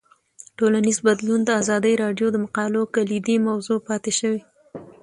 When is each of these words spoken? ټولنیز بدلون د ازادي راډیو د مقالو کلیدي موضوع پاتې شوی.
ټولنیز 0.57 0.97
بدلون 1.07 1.39
د 1.45 1.49
ازادي 1.61 1.93
راډیو 2.03 2.27
د 2.31 2.37
مقالو 2.45 2.81
کلیدي 2.95 3.35
موضوع 3.47 3.79
پاتې 3.87 4.11
شوی. 4.19 4.41